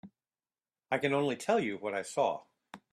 I 0.89 0.97
can 0.97 1.13
only 1.13 1.35
tell 1.35 1.59
you 1.59 1.77
what 1.77 1.93
I 1.93 2.01
saw. 2.01 2.45